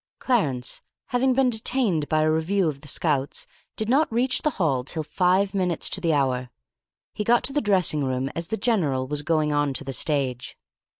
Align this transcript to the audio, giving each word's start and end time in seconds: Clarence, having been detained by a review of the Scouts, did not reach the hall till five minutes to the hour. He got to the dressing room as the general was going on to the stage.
Clarence, 0.17 0.81
having 1.09 1.33
been 1.35 1.51
detained 1.51 2.09
by 2.09 2.21
a 2.21 2.31
review 2.31 2.67
of 2.67 2.81
the 2.81 2.87
Scouts, 2.87 3.45
did 3.75 3.87
not 3.87 4.11
reach 4.11 4.41
the 4.41 4.49
hall 4.57 4.83
till 4.83 5.03
five 5.03 5.53
minutes 5.53 5.87
to 5.89 6.01
the 6.01 6.11
hour. 6.11 6.49
He 7.13 7.23
got 7.23 7.43
to 7.43 7.53
the 7.53 7.61
dressing 7.61 8.03
room 8.03 8.27
as 8.33 8.47
the 8.47 8.57
general 8.57 9.07
was 9.07 9.21
going 9.21 9.53
on 9.53 9.75
to 9.75 9.83
the 9.83 9.93
stage. 9.93 10.57